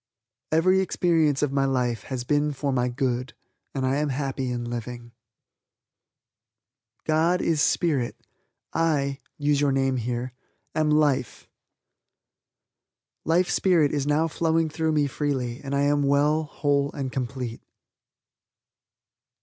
[0.51, 3.35] Every experience of my life has been for my good
[3.75, 5.11] and I am happy in living.
[7.05, 8.15] God is Spirit.
[8.73, 10.31] I (use your own name)
[10.73, 11.47] am life.
[13.25, 17.61] Life Spirit is now flowing through me freely and I am well, whole and complete.